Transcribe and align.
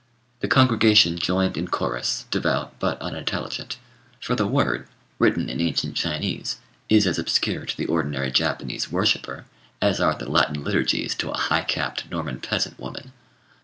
The 0.39 0.47
congregation 0.47 1.19
joined 1.19 1.55
in 1.57 1.67
chorus, 1.67 2.25
devout 2.31 2.73
but 2.79 2.99
unintelligent; 3.03 3.77
for 4.19 4.33
the 4.33 4.47
Word, 4.47 4.87
written 5.19 5.47
in 5.47 5.61
ancient 5.61 5.95
Chinese, 5.95 6.57
is 6.89 7.05
as 7.05 7.19
obscure 7.19 7.67
to 7.67 7.77
the 7.77 7.85
ordinary 7.85 8.31
Japanese 8.31 8.91
worshipper 8.91 9.45
as 9.79 9.99
are 9.99 10.15
the 10.15 10.27
Latin 10.27 10.63
liturgies 10.63 11.13
to 11.17 11.29
a 11.29 11.37
high 11.37 11.61
capped 11.63 12.09
Norman 12.09 12.39
peasant 12.39 12.79
woman. 12.79 13.11